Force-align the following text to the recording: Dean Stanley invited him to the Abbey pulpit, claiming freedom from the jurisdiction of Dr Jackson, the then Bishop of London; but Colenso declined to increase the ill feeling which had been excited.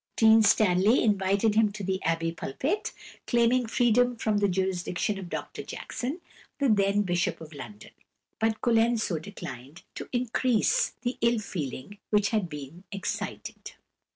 Dean 0.15 0.41
Stanley 0.41 1.03
invited 1.03 1.53
him 1.53 1.71
to 1.73 1.83
the 1.83 2.01
Abbey 2.01 2.31
pulpit, 2.31 2.91
claiming 3.27 3.67
freedom 3.67 4.15
from 4.15 4.39
the 4.39 4.47
jurisdiction 4.47 5.19
of 5.19 5.29
Dr 5.29 5.61
Jackson, 5.61 6.21
the 6.57 6.69
then 6.69 7.03
Bishop 7.03 7.39
of 7.39 7.53
London; 7.53 7.91
but 8.39 8.61
Colenso 8.61 9.19
declined 9.19 9.83
to 9.93 10.09
increase 10.11 10.93
the 11.03 11.19
ill 11.21 11.37
feeling 11.37 11.99
which 12.09 12.29
had 12.31 12.49
been 12.49 12.83
excited. 12.91 13.73